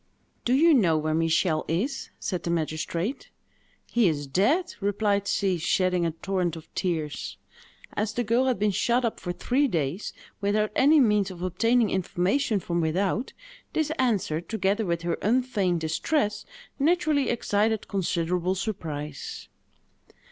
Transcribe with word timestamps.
"Do 0.45 0.53
you 0.53 0.73
know 0.73 0.97
where 0.97 1.13
Michel 1.13 1.63
is?" 1.67 2.09
said 2.17 2.41
the 2.41 2.49
magistrate. 2.49 3.29
"He 3.85 4.07
is 4.07 4.25
dead!" 4.25 4.73
replied 4.79 5.27
she, 5.27 5.59
shedding 5.59 6.07
a 6.07 6.11
torrent 6.11 6.55
of 6.55 6.73
tears. 6.73 7.37
As 7.93 8.11
the 8.13 8.23
girl 8.23 8.45
had 8.47 8.57
been 8.57 8.71
shut 8.71 9.05
up 9.05 9.19
for 9.19 9.31
three 9.31 9.67
days, 9.67 10.11
without 10.41 10.71
any 10.75 10.99
means 10.99 11.29
of 11.29 11.43
obtaining 11.43 11.91
information 11.91 12.59
from 12.59 12.81
without, 12.81 13.33
this 13.73 13.91
answer, 13.99 14.41
together 14.41 14.87
with 14.87 15.03
her 15.03 15.19
unfeigned 15.21 15.81
distress, 15.81 16.47
naturally 16.79 17.29
excited 17.29 17.87
considerable 17.87 18.55
surprise. 18.55 19.49